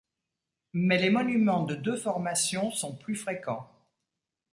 Mais 0.73 0.97
les 0.97 1.11
monuments 1.11 1.63
de 1.63 1.75
deux 1.75 1.95
formations 1.95 2.71
sont 2.71 2.95
plus 2.95 3.15
fréquents. 3.15 3.69